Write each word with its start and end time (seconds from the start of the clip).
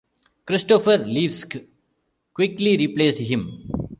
Christopher 0.47 0.97
Levesque 1.05 1.57
quickly 2.33 2.75
replaced 2.75 3.19
him. 3.19 3.67